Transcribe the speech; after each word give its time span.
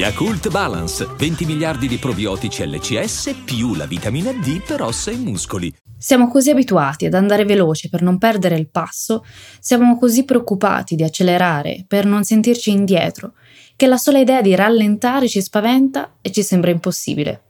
Yakult 0.00 0.48
Balance, 0.48 1.06
20 1.14 1.44
miliardi 1.44 1.86
di 1.86 1.98
probiotici 1.98 2.66
LCS 2.66 3.42
più 3.44 3.74
la 3.74 3.84
vitamina 3.84 4.32
D 4.32 4.62
per 4.62 4.80
ossa 4.80 5.10
e 5.10 5.16
muscoli. 5.16 5.70
Siamo 5.98 6.28
così 6.28 6.48
abituati 6.48 7.04
ad 7.04 7.12
andare 7.12 7.44
veloce 7.44 7.90
per 7.90 8.00
non 8.00 8.16
perdere 8.16 8.56
il 8.56 8.70
passo, 8.70 9.22
siamo 9.60 9.98
così 9.98 10.24
preoccupati 10.24 10.94
di 10.94 11.02
accelerare 11.02 11.84
per 11.86 12.06
non 12.06 12.24
sentirci 12.24 12.70
indietro, 12.70 13.34
che 13.76 13.86
la 13.86 13.98
sola 13.98 14.18
idea 14.18 14.40
di 14.40 14.54
rallentare 14.54 15.28
ci 15.28 15.42
spaventa 15.42 16.14
e 16.22 16.30
ci 16.30 16.42
sembra 16.42 16.70
impossibile. 16.70 17.42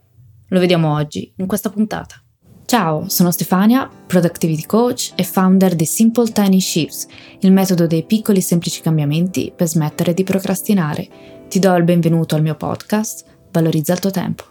Lo 0.48 0.58
vediamo 0.58 0.92
oggi, 0.92 1.32
in 1.36 1.46
questa 1.46 1.70
puntata. 1.70 2.20
Ciao, 2.64 3.08
sono 3.08 3.30
Stefania, 3.30 3.88
Productivity 4.08 4.66
Coach 4.66 5.12
e 5.14 5.22
founder 5.22 5.76
di 5.76 5.86
Simple 5.86 6.32
Tiny 6.32 6.60
Shifts, 6.60 7.06
il 7.42 7.52
metodo 7.52 7.86
dei 7.86 8.04
piccoli 8.04 8.40
semplici 8.40 8.80
cambiamenti 8.80 9.52
per 9.54 9.68
smettere 9.68 10.14
di 10.14 10.24
procrastinare. 10.24 11.38
Ti 11.50 11.58
do 11.58 11.74
il 11.74 11.82
benvenuto 11.82 12.36
al 12.36 12.42
mio 12.42 12.54
podcast, 12.54 13.24
Valorizza 13.50 13.92
il 13.92 13.98
tuo 13.98 14.12
tempo. 14.12 14.44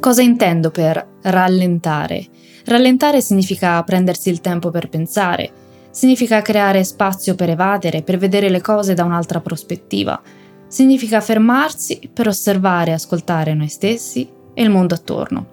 Cosa 0.00 0.20
intendo 0.20 0.72
per 0.72 1.18
rallentare? 1.22 2.26
Rallentare 2.64 3.20
significa 3.20 3.80
prendersi 3.84 4.30
il 4.30 4.40
tempo 4.40 4.70
per 4.70 4.88
pensare, 4.88 5.52
significa 5.92 6.42
creare 6.42 6.82
spazio 6.82 7.36
per 7.36 7.50
evadere, 7.50 8.02
per 8.02 8.18
vedere 8.18 8.48
le 8.48 8.60
cose 8.60 8.94
da 8.94 9.04
un'altra 9.04 9.40
prospettiva, 9.40 10.20
significa 10.66 11.20
fermarsi 11.20 12.10
per 12.12 12.26
osservare 12.26 12.90
e 12.90 12.94
ascoltare 12.94 13.54
noi 13.54 13.68
stessi 13.68 14.28
e 14.54 14.60
il 14.60 14.70
mondo 14.70 14.94
attorno. 14.94 15.46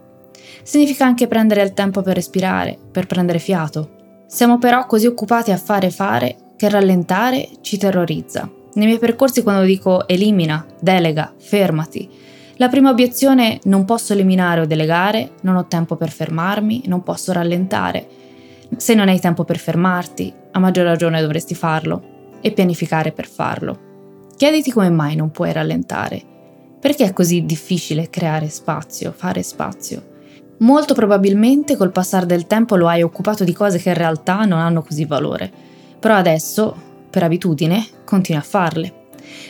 Significa 0.63 1.05
anche 1.05 1.27
prendere 1.27 1.61
il 1.61 1.73
tempo 1.73 2.01
per 2.01 2.15
respirare, 2.15 2.75
per 2.91 3.05
prendere 3.05 3.37
fiato. 3.37 3.99
Siamo 4.33 4.59
però 4.59 4.85
così 4.85 5.07
occupati 5.07 5.51
a 5.51 5.57
fare 5.57 5.91
fare 5.91 6.53
che 6.55 6.69
rallentare 6.69 7.49
ci 7.59 7.77
terrorizza. 7.77 8.49
Nei 8.75 8.85
miei 8.85 8.97
percorsi 8.97 9.43
quando 9.43 9.63
dico 9.63 10.07
elimina, 10.07 10.65
delega, 10.79 11.33
fermati, 11.37 12.09
la 12.55 12.69
prima 12.69 12.91
obiezione 12.91 13.59
non 13.63 13.83
posso 13.83 14.13
eliminare 14.13 14.61
o 14.61 14.65
delegare, 14.65 15.31
non 15.41 15.57
ho 15.57 15.67
tempo 15.67 15.97
per 15.97 16.11
fermarmi, 16.11 16.83
non 16.85 17.03
posso 17.03 17.33
rallentare. 17.33 18.07
Se 18.77 18.93
non 18.93 19.09
hai 19.09 19.19
tempo 19.19 19.43
per 19.43 19.57
fermarti, 19.57 20.33
a 20.51 20.59
maggior 20.59 20.85
ragione 20.85 21.19
dovresti 21.19 21.53
farlo 21.53 22.37
e 22.39 22.53
pianificare 22.53 23.11
per 23.11 23.27
farlo. 23.27 24.29
Chiediti 24.37 24.71
come 24.71 24.89
mai 24.89 25.17
non 25.17 25.31
puoi 25.31 25.51
rallentare. 25.51 26.21
Perché 26.79 27.03
è 27.03 27.11
così 27.11 27.43
difficile 27.43 28.09
creare 28.09 28.47
spazio, 28.47 29.11
fare 29.11 29.43
spazio? 29.43 30.10
Molto 30.61 30.93
probabilmente 30.93 31.75
col 31.75 31.91
passare 31.91 32.27
del 32.27 32.45
tempo 32.45 32.75
lo 32.75 32.87
hai 32.87 33.01
occupato 33.01 33.43
di 33.43 33.51
cose 33.51 33.79
che 33.79 33.89
in 33.89 33.95
realtà 33.95 34.45
non 34.45 34.59
hanno 34.59 34.83
così 34.83 35.05
valore, 35.05 35.51
però 35.99 36.13
adesso, 36.13 36.75
per 37.09 37.23
abitudine, 37.23 37.83
continui 38.05 38.39
a 38.39 38.43
farle. 38.43 38.93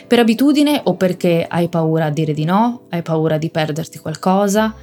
Per 0.06 0.18
abitudine 0.18 0.80
o 0.84 0.94
perché 0.94 1.44
hai 1.46 1.68
paura 1.68 2.06
a 2.06 2.10
dire 2.10 2.32
di 2.32 2.44
no, 2.44 2.82
hai 2.88 3.02
paura 3.02 3.36
di 3.36 3.50
perderti 3.50 3.98
qualcosa? 3.98 4.74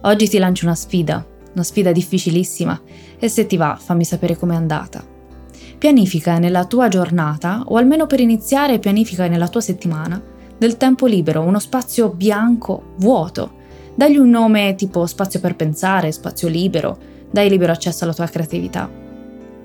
Oggi 0.00 0.26
ti 0.26 0.38
lancio 0.38 0.64
una 0.64 0.74
sfida, 0.74 1.22
una 1.52 1.62
sfida 1.62 1.92
difficilissima 1.92 2.80
e 3.18 3.28
se 3.28 3.46
ti 3.46 3.58
va 3.58 3.76
fammi 3.78 4.04
sapere 4.04 4.38
com'è 4.38 4.54
andata. 4.54 5.04
Pianifica 5.76 6.38
nella 6.38 6.64
tua 6.64 6.88
giornata, 6.88 7.62
o 7.66 7.76
almeno 7.76 8.06
per 8.06 8.20
iniziare 8.20 8.78
pianifica 8.78 9.26
nella 9.26 9.48
tua 9.48 9.60
settimana, 9.60 10.18
del 10.56 10.78
tempo 10.78 11.04
libero, 11.04 11.42
uno 11.42 11.58
spazio 11.58 12.08
bianco, 12.08 12.94
vuoto. 12.96 13.62
Dagli 13.96 14.16
un 14.16 14.28
nome 14.28 14.74
tipo 14.74 15.06
spazio 15.06 15.38
per 15.38 15.54
pensare, 15.54 16.10
spazio 16.10 16.48
libero, 16.48 16.98
dai 17.30 17.48
libero 17.48 17.70
accesso 17.70 18.02
alla 18.02 18.12
tua 18.12 18.26
creatività. 18.26 18.90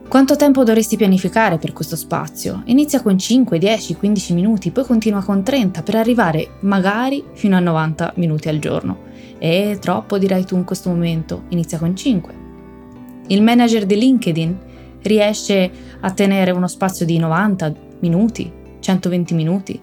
Quanto 0.07 0.35
tempo 0.35 0.63
dovresti 0.63 0.97
pianificare 0.97 1.57
per 1.57 1.73
questo 1.73 1.95
spazio? 1.95 2.62
Inizia 2.66 3.01
con 3.01 3.17
5, 3.17 3.57
10, 3.57 3.95
15 3.95 4.34
minuti, 4.34 4.69
poi 4.69 4.85
continua 4.85 5.23
con 5.23 5.44
30 5.44 5.81
per 5.81 5.95
arrivare 5.95 6.57
magari 6.62 7.23
fino 7.34 7.56
a 7.56 7.59
90 7.59 8.13
minuti 8.17 8.50
al 8.50 8.59
giorno. 8.59 9.07
E 9.40 9.78
troppo 9.79 10.19
dirai 10.19 10.46
tu 10.46 10.56
in 10.56 10.63
questo 10.63 10.90
momento, 10.90 11.44
inizia 11.50 11.79
con 11.79 11.96
5. 11.96 12.34
Il 13.28 13.41
manager 13.41 13.85
di 13.85 13.97
LinkedIn 13.97 14.57
riesce 15.01 15.72
a 16.00 16.11
tenere 16.11 16.51
uno 16.51 16.67
spazio 16.67 17.06
di 17.06 17.17
90 17.17 17.73
minuti, 18.01 18.51
120 18.79 19.34
minuti 19.34 19.81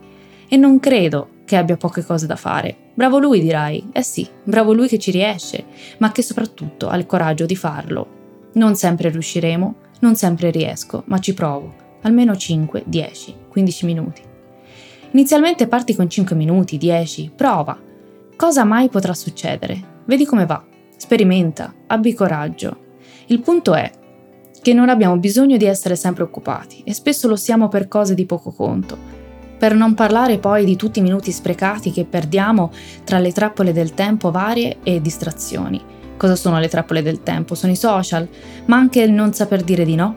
e 0.49 0.57
non 0.57 0.79
credo 0.79 1.29
che 1.47 1.57
abbia 1.57 1.79
poche 1.79 2.05
cose 2.05 2.27
da 2.27 2.37
fare. 2.37 2.77
Bravo 2.93 3.19
lui 3.19 3.41
dirai, 3.41 3.89
eh 3.93 4.03
sì, 4.03 4.29
bravo 4.45 4.75
lui 4.75 4.89
che 4.89 4.99
ci 4.99 5.11
riesce, 5.11 5.65
ma 5.99 6.13
che 6.13 6.21
soprattutto 6.21 6.89
ha 6.89 6.97
il 6.97 7.07
coraggio 7.07 7.47
di 7.47 7.57
farlo. 7.57 8.07
Non 8.55 8.75
sempre 8.75 9.09
riusciremo, 9.09 9.75
non 10.01 10.17
sempre 10.17 10.51
riesco, 10.51 11.05
ma 11.07 11.19
ci 11.19 11.33
provo. 11.33 11.73
Almeno 12.03 12.37
5, 12.37 12.83
10, 12.87 13.35
15 13.49 13.87
minuti. 13.87 14.23
Inizialmente 15.13 15.67
parti 15.69 15.95
con 15.95 16.11
5 16.11 16.37
minuti, 16.37 16.77
10, 16.77 17.33
prova. 17.35 17.81
Cosa 18.37 18.65
mai 18.65 18.89
potrà 18.89 19.15
succedere? 19.15 20.03
Vedi 20.05 20.27
come 20.27 20.45
va. 20.45 20.63
Sperimenta, 20.97 21.73
abbi 21.87 22.13
coraggio. 22.13 22.85
Il 23.27 23.41
punto 23.41 23.75
è 23.75 23.91
che 24.61 24.73
non 24.73 24.89
abbiamo 24.89 25.17
bisogno 25.17 25.57
di 25.57 25.65
essere 25.65 25.95
sempre 25.95 26.25
occupati 26.25 26.83
e 26.85 26.93
spesso 26.93 27.29
lo 27.29 27.37
siamo 27.37 27.69
per 27.69 27.87
cose 27.89 28.15
di 28.15 28.27
poco 28.27 28.51
conto. 28.51 29.26
Per 29.59 29.75
non 29.75 29.95
parlare 29.95 30.39
poi 30.39 30.65
di 30.65 30.77
tutti 30.77 30.99
i 30.99 31.03
minuti 31.03 31.33
sprecati 31.33 31.91
che 31.91 32.05
perdiamo 32.05 32.71
tra 33.05 33.19
le 33.19 33.33
trappole 33.33 33.73
del 33.73 33.95
tempo 33.95 34.31
varie 34.31 34.79
e 34.83 35.01
distrazioni 35.01 35.95
Cosa 36.17 36.35
sono 36.35 36.59
le 36.59 36.69
trappole 36.69 37.03
del 37.03 37.23
tempo? 37.23 37.55
Sono 37.55 37.73
i 37.73 37.77
social, 37.77 38.27
ma 38.67 38.77
anche 38.77 39.03
il 39.03 39.13
non 39.13 39.35
saper 39.35 39.63
dire 39.63 39.85
di 39.85 39.95
no, 39.95 40.17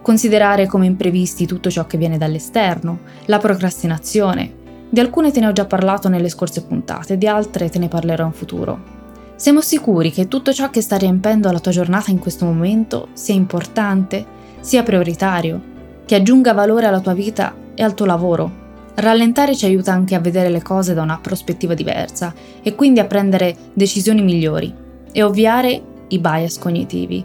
considerare 0.00 0.66
come 0.66 0.86
imprevisti 0.86 1.44
tutto 1.44 1.70
ciò 1.70 1.86
che 1.86 1.98
viene 1.98 2.18
dall'esterno, 2.18 3.00
la 3.26 3.38
procrastinazione. 3.38 4.58
Di 4.88 5.00
alcune 5.00 5.32
te 5.32 5.40
ne 5.40 5.48
ho 5.48 5.52
già 5.52 5.66
parlato 5.66 6.08
nelle 6.08 6.28
scorse 6.28 6.62
puntate, 6.62 7.18
di 7.18 7.26
altre 7.26 7.68
te 7.68 7.80
ne 7.80 7.88
parlerò 7.88 8.26
in 8.26 8.32
futuro. 8.32 8.98
Siamo 9.34 9.60
sicuri 9.60 10.12
che 10.12 10.28
tutto 10.28 10.52
ciò 10.52 10.70
che 10.70 10.82
sta 10.82 10.96
riempendo 10.96 11.50
la 11.50 11.60
tua 11.60 11.72
giornata 11.72 12.10
in 12.10 12.18
questo 12.18 12.44
momento 12.44 13.08
sia 13.14 13.34
importante, 13.34 14.24
sia 14.60 14.84
prioritario, 14.84 15.60
che 16.06 16.14
aggiunga 16.14 16.52
valore 16.52 16.86
alla 16.86 17.00
tua 17.00 17.14
vita 17.14 17.54
e 17.74 17.82
al 17.82 17.94
tuo 17.94 18.06
lavoro. 18.06 18.68
Rallentare 18.94 19.56
ci 19.56 19.64
aiuta 19.64 19.92
anche 19.92 20.14
a 20.14 20.20
vedere 20.20 20.48
le 20.50 20.62
cose 20.62 20.94
da 20.94 21.02
una 21.02 21.18
prospettiva 21.20 21.74
diversa 21.74 22.34
e 22.62 22.74
quindi 22.74 23.00
a 23.00 23.06
prendere 23.06 23.56
decisioni 23.72 24.22
migliori 24.22 24.74
e 25.12 25.22
ovviare 25.22 25.82
i 26.08 26.18
bias 26.18 26.58
cognitivi. 26.58 27.24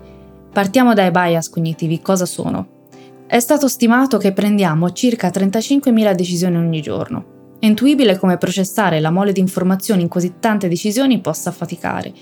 Partiamo 0.52 0.94
dai 0.94 1.12
bias 1.12 1.50
cognitivi, 1.50 2.02
cosa 2.02 2.26
sono? 2.26 2.68
È 3.28 3.40
stato 3.40 3.68
stimato 3.68 4.18
che 4.18 4.31
prendiamo 4.31 4.92
circa 4.92 5.30
35.000 5.30 6.14
decisioni 6.14 6.58
ogni 6.58 6.81
giorno. 6.81 7.34
È 7.59 7.66
intuibile 7.66 8.18
come 8.18 8.38
processare 8.38 9.00
la 9.00 9.09
mole 9.09 9.32
di 9.32 9.40
informazioni 9.40 10.03
in 10.03 10.08
così 10.08 10.36
tante 10.40 10.68
decisioni 10.68 11.20
possa 11.20 11.52
faticare. 11.52 12.14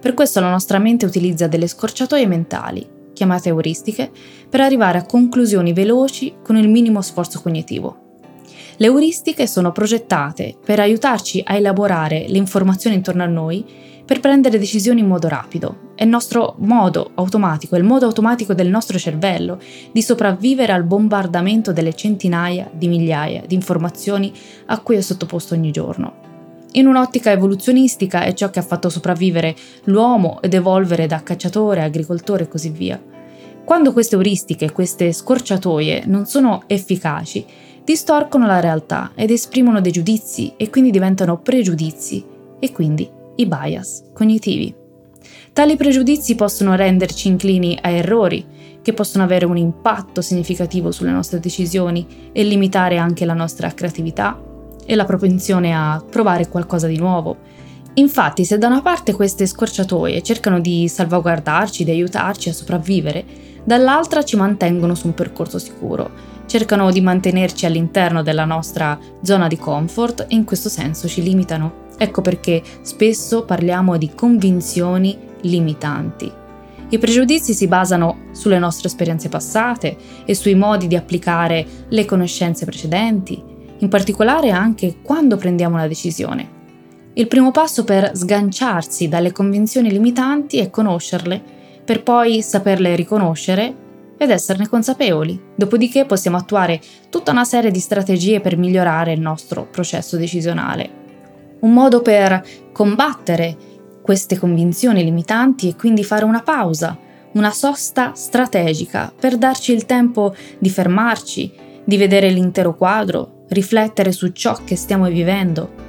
Per 0.00 0.14
questo 0.14 0.40
la 0.40 0.50
nostra 0.50 0.78
mente 0.78 1.04
utilizza 1.04 1.46
delle 1.46 1.66
scorciatoie 1.66 2.26
mentali, 2.26 2.88
chiamate 3.12 3.50
euristiche, 3.50 4.10
per 4.48 4.60
arrivare 4.60 4.98
a 4.98 5.04
conclusioni 5.04 5.72
veloci 5.72 6.36
con 6.42 6.56
il 6.56 6.68
minimo 6.68 7.02
sforzo 7.02 7.40
cognitivo. 7.42 8.05
Le 8.78 8.86
euristiche 8.86 9.46
sono 9.46 9.72
progettate 9.72 10.54
per 10.62 10.80
aiutarci 10.80 11.42
a 11.46 11.56
elaborare 11.56 12.26
le 12.28 12.36
informazioni 12.36 12.96
intorno 12.96 13.22
a 13.22 13.26
noi 13.26 13.64
per 14.04 14.20
prendere 14.20 14.58
decisioni 14.58 15.00
in 15.00 15.06
modo 15.06 15.28
rapido. 15.28 15.92
È 15.94 16.02
il 16.02 16.10
nostro 16.10 16.56
modo 16.58 17.12
automatico, 17.14 17.74
è 17.74 17.78
il 17.78 17.84
modo 17.84 18.04
automatico 18.04 18.52
del 18.52 18.68
nostro 18.68 18.98
cervello 18.98 19.58
di 19.90 20.02
sopravvivere 20.02 20.74
al 20.74 20.84
bombardamento 20.84 21.72
delle 21.72 21.94
centinaia 21.94 22.70
di 22.70 22.86
migliaia 22.86 23.44
di 23.46 23.54
informazioni 23.54 24.30
a 24.66 24.78
cui 24.80 24.96
è 24.96 25.00
sottoposto 25.00 25.54
ogni 25.54 25.70
giorno. 25.70 26.24
In 26.72 26.86
un'ottica 26.86 27.30
evoluzionistica 27.30 28.24
è 28.24 28.34
ciò 28.34 28.50
che 28.50 28.58
ha 28.58 28.62
fatto 28.62 28.90
sopravvivere 28.90 29.56
l'uomo 29.84 30.42
ed 30.42 30.52
evolvere 30.52 31.06
da 31.06 31.22
cacciatore, 31.22 31.82
agricoltore 31.82 32.44
e 32.44 32.48
così 32.48 32.68
via. 32.68 33.02
Quando 33.64 33.92
queste 33.92 34.14
euristiche, 34.14 34.70
queste 34.70 35.12
scorciatoie 35.12 36.04
non 36.06 36.26
sono 36.26 36.62
efficaci, 36.66 37.44
distorcono 37.86 38.46
la 38.46 38.58
realtà 38.58 39.12
ed 39.14 39.30
esprimono 39.30 39.80
dei 39.80 39.92
giudizi 39.92 40.54
e 40.56 40.70
quindi 40.70 40.90
diventano 40.90 41.38
pregiudizi 41.38 42.24
e 42.58 42.72
quindi 42.72 43.08
i 43.36 43.46
bias 43.46 44.10
cognitivi. 44.12 44.74
Tali 45.52 45.76
pregiudizi 45.76 46.34
possono 46.34 46.74
renderci 46.74 47.28
inclini 47.28 47.78
a 47.80 47.90
errori, 47.90 48.44
che 48.82 48.92
possono 48.92 49.22
avere 49.22 49.46
un 49.46 49.56
impatto 49.56 50.20
significativo 50.20 50.90
sulle 50.90 51.12
nostre 51.12 51.38
decisioni 51.38 52.30
e 52.32 52.42
limitare 52.42 52.98
anche 52.98 53.24
la 53.24 53.34
nostra 53.34 53.72
creatività 53.72 54.36
e 54.84 54.94
la 54.96 55.04
propensione 55.04 55.72
a 55.72 56.04
provare 56.10 56.48
qualcosa 56.48 56.88
di 56.88 56.98
nuovo. 56.98 57.36
Infatti, 57.94 58.44
se 58.44 58.58
da 58.58 58.66
una 58.66 58.82
parte 58.82 59.14
queste 59.14 59.46
scorciatoie 59.46 60.22
cercano 60.22 60.58
di 60.58 60.88
salvaguardarci, 60.88 61.84
di 61.84 61.92
aiutarci 61.92 62.48
a 62.48 62.52
sopravvivere, 62.52 63.24
dall'altra 63.62 64.24
ci 64.24 64.34
mantengono 64.34 64.96
su 64.96 65.06
un 65.06 65.14
percorso 65.14 65.58
sicuro, 65.60 66.35
cercano 66.46 66.90
di 66.90 67.00
mantenerci 67.00 67.66
all'interno 67.66 68.22
della 68.22 68.44
nostra 68.44 68.98
zona 69.22 69.48
di 69.48 69.58
comfort 69.58 70.26
e 70.28 70.34
in 70.34 70.44
questo 70.44 70.68
senso 70.68 71.08
ci 71.08 71.22
limitano. 71.22 71.84
Ecco 71.98 72.20
perché 72.20 72.62
spesso 72.82 73.44
parliamo 73.44 73.96
di 73.96 74.12
convinzioni 74.14 75.18
limitanti. 75.42 76.30
I 76.88 76.98
pregiudizi 76.98 77.52
si 77.52 77.66
basano 77.66 78.26
sulle 78.30 78.58
nostre 78.58 78.88
esperienze 78.88 79.28
passate 79.28 79.96
e 80.24 80.34
sui 80.34 80.54
modi 80.54 80.86
di 80.86 80.94
applicare 80.94 81.66
le 81.88 82.04
conoscenze 82.04 82.64
precedenti, 82.64 83.42
in 83.78 83.88
particolare 83.88 84.50
anche 84.50 84.96
quando 85.02 85.36
prendiamo 85.36 85.74
una 85.74 85.88
decisione. 85.88 86.54
Il 87.14 87.26
primo 87.26 87.50
passo 87.50 87.82
per 87.82 88.12
sganciarsi 88.14 89.08
dalle 89.08 89.32
convinzioni 89.32 89.90
limitanti 89.90 90.58
è 90.58 90.70
conoscerle, 90.70 91.42
per 91.84 92.02
poi 92.02 92.42
saperle 92.42 92.94
riconoscere 92.94 93.84
ed 94.16 94.30
esserne 94.30 94.68
consapevoli. 94.68 95.40
Dopodiché 95.54 96.04
possiamo 96.04 96.36
attuare 96.36 96.80
tutta 97.10 97.32
una 97.32 97.44
serie 97.44 97.70
di 97.70 97.80
strategie 97.80 98.40
per 98.40 98.56
migliorare 98.56 99.12
il 99.12 99.20
nostro 99.20 99.66
processo 99.70 100.16
decisionale. 100.16 101.04
Un 101.60 101.72
modo 101.72 102.02
per 102.02 102.44
combattere 102.72 103.56
queste 104.02 104.38
convinzioni 104.38 105.02
limitanti 105.02 105.70
è 105.70 105.76
quindi 105.76 106.04
fare 106.04 106.24
una 106.24 106.42
pausa, 106.42 106.96
una 107.32 107.50
sosta 107.50 108.12
strategica 108.14 109.12
per 109.18 109.36
darci 109.36 109.72
il 109.72 109.86
tempo 109.86 110.34
di 110.58 110.70
fermarci, 110.70 111.52
di 111.84 111.96
vedere 111.96 112.30
l'intero 112.30 112.74
quadro, 112.74 113.44
riflettere 113.48 114.12
su 114.12 114.28
ciò 114.32 114.58
che 114.64 114.76
stiamo 114.76 115.06
vivendo 115.06 115.84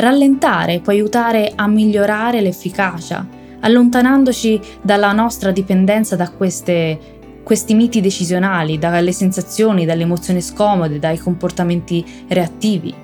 Rallentare 0.00 0.80
può 0.80 0.92
aiutare 0.92 1.52
a 1.54 1.66
migliorare 1.66 2.40
l'efficacia, 2.40 3.26
allontanandoci 3.60 4.60
dalla 4.80 5.12
nostra 5.12 5.50
dipendenza 5.50 6.16
da 6.16 6.30
queste, 6.30 7.19
questi 7.42 7.74
miti 7.74 8.00
decisionali, 8.00 8.78
dalle 8.78 9.12
sensazioni, 9.12 9.84
dalle 9.84 10.02
emozioni 10.02 10.40
scomode, 10.40 10.98
dai 10.98 11.18
comportamenti 11.18 12.04
reattivi. 12.28 12.94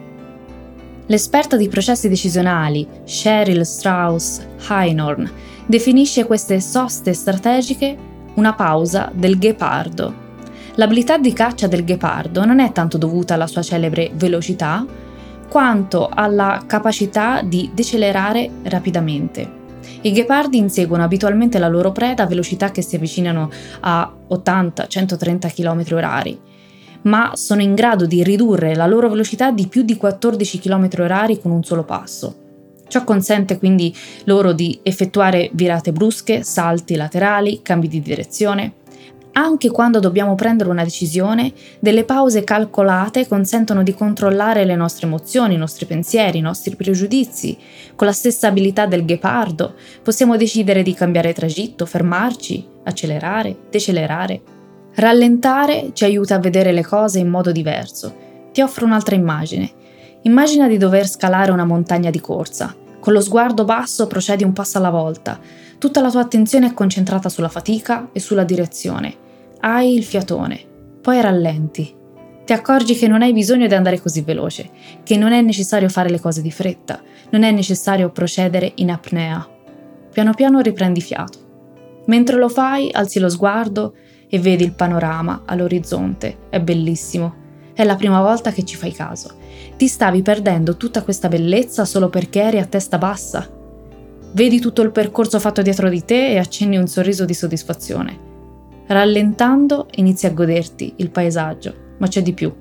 L'esperta 1.07 1.57
di 1.57 1.69
processi 1.69 2.09
decisionali 2.09 2.87
Cheryl 3.05 3.65
Strauss 3.65 4.45
Heinorn 4.69 5.31
definisce 5.67 6.25
queste 6.25 6.61
soste 6.61 7.13
strategiche 7.13 7.97
una 8.35 8.55
pausa 8.55 9.11
del 9.15 9.39
ghepardo. 9.39 10.25
L'abilità 10.75 11.17
di 11.17 11.33
caccia 11.33 11.69
del 11.69 11.85
ghepardo 11.85 12.45
non 12.45 12.61
è 12.61 12.73
tanto 12.73 12.99
dovuta 12.99 13.35
alla 13.35 13.47
sua 13.47 13.63
celebre 13.63 14.11
velocità, 14.15 14.85
quanto 15.49 16.09
alla 16.13 16.65
capacità 16.67 17.41
di 17.43 17.71
decelerare 17.73 18.51
rapidamente. 18.65 19.56
I 20.03 20.13
ghepardi 20.13 20.59
inseguono 20.59 21.05
abitualmente 21.05 21.59
la 21.59 21.69
loro 21.69 21.93
preda 21.93 22.25
a 22.25 22.27
velocità 22.27 22.71
che 22.71 22.83
si 22.83 22.97
avvicinano 22.97 23.51
a 23.81 24.13
80-130 24.29 25.53
km/h, 25.53 26.39
ma 27.03 27.33
sono 27.35 27.63
in 27.63 27.75
grado 27.75 28.07
di 28.07 28.23
ridurre 28.23 28.75
la 28.75 28.87
loro 28.87 29.09
velocità 29.09 29.51
di 29.51 29.67
più 29.69 29.83
di 29.83 29.97
14 29.97 30.59
km/h 30.59 31.41
con 31.41 31.51
un 31.51 31.63
solo 31.63 31.85
passo. 31.85 32.45
Ciò 32.89 33.03
consente 33.03 33.59
quindi 33.59 33.95
loro 34.25 34.53
di 34.53 34.79
effettuare 34.83 35.51
virate 35.53 35.93
brusche, 35.93 36.43
salti 36.45 36.95
laterali, 36.95 37.61
cambi 37.63 37.89
di 37.89 38.01
direzione, 38.01 38.75
anche 39.39 39.71
quando 39.71 40.01
dobbiamo 40.01 40.35
prendere 40.35 40.71
una 40.71 40.83
decisione, 40.83 41.53
delle 41.79 42.05
pause 42.05 42.43
calcolate 42.43 43.29
consentono 43.29 43.83
di 43.83 43.95
controllare 43.95 44.65
le 44.65 44.77
nostre 44.77 45.07
emozioni, 45.07 45.55
i 45.55 45.59
nostri 45.59 45.85
pensieri, 45.85 46.39
i 46.39 46.43
nostri 46.43 46.75
pregiudizi. 46.75 47.57
Con 47.95 48.07
la 48.07 48.15
stessa 48.15 48.49
abilità 48.49 48.87
del 48.87 49.05
ghepardo 49.05 49.75
possiamo 50.03 50.39
decidere 50.39 50.83
di 50.83 50.95
cambiare 50.95 51.35
tragitto, 51.35 51.85
fermarci, 51.85 52.67
accelerare, 52.85 53.55
decelerare. 53.71 54.41
Rallentare 54.95 55.91
ci 55.93 56.05
aiuta 56.05 56.37
a 56.37 56.41
vedere 56.41 56.73
le 56.73 56.83
cose 56.83 57.19
in 57.19 57.29
modo 57.29 57.53
diverso. 57.53 58.15
Ti 58.53 58.63
offro 58.63 58.87
un'altra 58.87 59.17
immagine. 59.17 59.71
Immagina 60.23 60.67
di 60.67 60.79
dover 60.79 61.07
scalare 61.07 61.51
una 61.51 61.67
montagna 61.67 62.09
di 62.09 62.21
corsa. 62.21 62.75
Con 62.99 63.13
lo 63.13 63.21
sguardo 63.21 63.67
basso 63.67 64.07
procedi 64.07 64.45
un 64.45 64.55
passo 64.55 64.79
alla 64.79 64.89
volta. 64.89 65.39
Tutta 65.77 66.01
la 66.01 66.11
tua 66.11 66.23
attenzione 66.23 66.69
è 66.69 66.73
concentrata 66.73 67.29
sulla 67.29 67.51
fatica 67.51 68.09
e 68.13 68.19
sulla 68.19 68.43
direzione 68.43 69.25
hai 69.69 69.97
il 69.97 70.05
fiatone, 70.05 70.61
poi 71.01 71.21
rallenti. 71.21 71.93
Ti 72.45 72.53
accorgi 72.53 72.95
che 72.95 73.09
non 73.09 73.23
hai 73.23 73.33
bisogno 73.33 73.67
di 73.67 73.75
andare 73.75 74.01
così 74.01 74.21
veloce, 74.21 74.71
che 75.03 75.17
non 75.17 75.33
è 75.33 75.41
necessario 75.41 75.89
fare 75.89 76.09
le 76.09 76.21
cose 76.21 76.41
di 76.41 76.53
fretta, 76.53 77.03
non 77.31 77.43
è 77.43 77.51
necessario 77.51 78.11
procedere 78.11 78.71
in 78.77 78.93
apnea. 78.93 79.45
Piano 80.13 80.35
piano 80.35 80.61
riprendi 80.61 81.01
fiato. 81.01 82.03
Mentre 82.07 82.37
lo 82.37 82.49
fai, 82.49 82.91
alzi 82.93 83.19
lo 83.19 83.29
sguardo 83.29 83.97
e 84.29 84.39
vedi 84.39 84.63
il 84.63 84.73
panorama 84.73 85.43
all'orizzonte. 85.45 86.47
È 86.49 86.61
bellissimo. 86.61 87.35
È 87.75 87.83
la 87.83 87.97
prima 87.97 88.23
volta 88.23 88.53
che 88.53 88.65
ci 88.65 88.77
fai 88.77 88.93
caso. 88.93 89.35
Ti 89.77 89.89
stavi 89.89 90.23
perdendo 90.23 90.77
tutta 90.77 91.03
questa 91.03 91.27
bellezza 91.27 91.85
solo 91.85 92.09
perché 92.09 92.41
eri 92.41 92.61
a 92.61 92.67
testa 92.67 92.99
bassa. 92.99 93.51
Vedi 94.31 94.61
tutto 94.61 94.83
il 94.83 94.93
percorso 94.93 95.41
fatto 95.41 95.61
dietro 95.61 95.89
di 95.89 96.05
te 96.05 96.31
e 96.31 96.39
accenni 96.39 96.77
un 96.77 96.87
sorriso 96.87 97.25
di 97.25 97.35
soddisfazione. 97.35 98.26
Rallentando 98.89 99.89
inizi 99.97 100.27
a 100.27 100.31
goderti 100.31 100.95
il 100.97 101.11
paesaggio, 101.11 101.75
ma 101.99 102.07
c'è 102.07 102.23
di 102.23 102.33
più. 102.33 102.55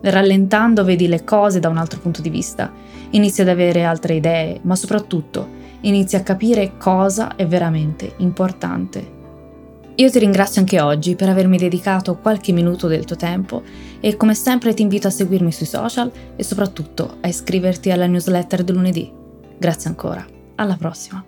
Rallentando 0.00 0.84
vedi 0.84 1.08
le 1.08 1.24
cose 1.24 1.58
da 1.58 1.68
un 1.68 1.78
altro 1.78 1.98
punto 1.98 2.22
di 2.22 2.30
vista, 2.30 2.72
inizi 3.10 3.40
ad 3.40 3.48
avere 3.48 3.84
altre 3.84 4.14
idee, 4.14 4.60
ma 4.62 4.76
soprattutto 4.76 5.56
inizi 5.80 6.16
a 6.16 6.22
capire 6.22 6.76
cosa 6.78 7.34
è 7.34 7.46
veramente 7.46 8.14
importante. 8.18 9.16
Io 9.96 10.10
ti 10.10 10.20
ringrazio 10.20 10.60
anche 10.60 10.80
oggi 10.80 11.16
per 11.16 11.28
avermi 11.28 11.58
dedicato 11.58 12.18
qualche 12.18 12.52
minuto 12.52 12.86
del 12.86 13.04
tuo 13.04 13.16
tempo 13.16 13.62
e 13.98 14.16
come 14.16 14.36
sempre 14.36 14.72
ti 14.72 14.82
invito 14.82 15.08
a 15.08 15.10
seguirmi 15.10 15.50
sui 15.50 15.66
social 15.66 16.12
e 16.36 16.42
soprattutto 16.44 17.16
a 17.20 17.26
iscriverti 17.26 17.90
alla 17.90 18.06
newsletter 18.06 18.62
del 18.62 18.76
lunedì. 18.76 19.12
Grazie 19.58 19.88
ancora, 19.90 20.24
alla 20.54 20.76
prossima! 20.76 21.27